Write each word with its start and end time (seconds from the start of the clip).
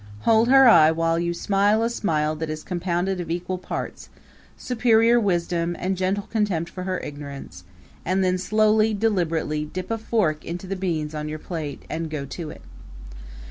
Hold 0.21 0.47
her 0.47 0.67
eye 0.67 0.89
while 0.89 1.19
you 1.19 1.31
smile 1.31 1.83
a 1.83 1.89
smile 1.91 2.35
that 2.37 2.49
is 2.49 2.63
compounded 2.63 3.19
of 3.21 3.29
equal 3.29 3.59
parts 3.59 4.09
superior 4.57 5.19
wisdom, 5.19 5.75
and 5.77 5.95
gentle 5.95 6.23
contempt 6.25 6.71
for 6.71 6.85
her 6.85 6.99
ignorance 7.01 7.65
and 8.03 8.23
then 8.23 8.39
slowly, 8.39 8.95
deliberately, 8.95 9.63
dip 9.63 9.91
a 9.91 9.99
fork 9.99 10.43
into 10.43 10.65
the 10.65 10.75
beans 10.75 11.13
on 11.13 11.29
your 11.29 11.37
plate 11.37 11.83
and 11.87 12.09
go 12.09 12.25
to 12.25 12.49
it. 12.49 12.63